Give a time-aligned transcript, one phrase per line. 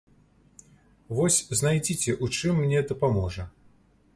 [1.19, 3.43] Вось знайдзіце, у чым мне дапаможа.